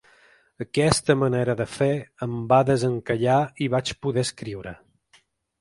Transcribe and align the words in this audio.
Aquesta 0.63 1.15
manera 1.23 1.55
de 1.59 1.67
fer 1.73 1.91
em 2.27 2.35
va 2.53 2.61
desencallar, 2.71 3.39
i 3.67 3.71
vaig 3.75 3.95
poder 4.07 4.27
escriure. 4.31 4.79